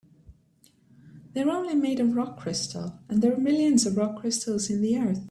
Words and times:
They're 1.33 1.47
only 1.51 1.75
made 1.75 1.99
of 1.99 2.15
rock 2.15 2.39
crystal, 2.39 2.97
and 3.07 3.21
there 3.21 3.35
are 3.35 3.39
millions 3.39 3.85
of 3.85 3.97
rock 3.97 4.19
crystals 4.19 4.67
in 4.71 4.81
the 4.81 4.97
earth. 4.97 5.19